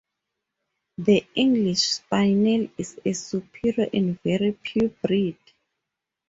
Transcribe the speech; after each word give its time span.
The 0.97 1.27
English 1.35 1.81
spaniel 1.81 2.69
is 2.75 2.99
a 3.05 3.13
superior 3.13 3.87
and 3.93 4.19
very 4.23 4.53
pure 4.53 4.89
breed. 4.89 5.37